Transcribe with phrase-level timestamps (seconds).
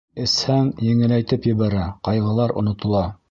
[0.21, 3.05] Эсһәң, еңеләйтеп ебәрә, ҡайғылар онотола!